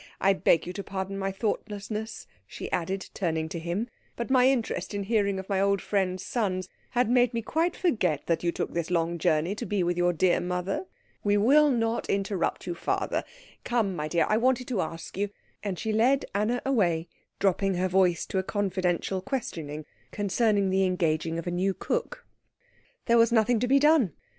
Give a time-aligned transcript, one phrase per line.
[0.19, 4.95] I beg you to pardon my thoughtlessness," she added, turning to him, "but my interest
[4.95, 8.73] in hearing of my old friends' sons has made me quite forget that you took
[8.73, 10.87] this long journey to be with your dear mother.
[11.23, 13.23] We will not interrupt you further.
[13.63, 15.29] Come, my dear, I wanted to ask you"
[15.63, 17.07] And she led Anna away,
[17.37, 22.25] dropping her voice to a confidential questioning concerning the engaging of a new cook.
[23.05, 24.13] There was nothing to be done.